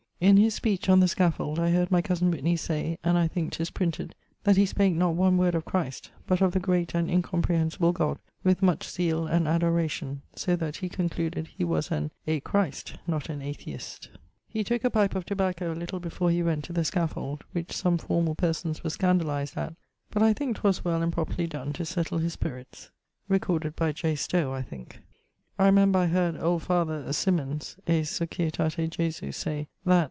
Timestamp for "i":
1.59-1.71, 3.17-3.27, 20.21-20.33, 24.53-24.61, 25.57-25.65, 25.97-26.05